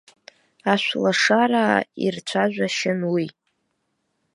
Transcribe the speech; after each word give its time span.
Ашәлашараа 0.71 1.77
ирцәажәашьан 2.05 2.99
уи. 3.13 3.25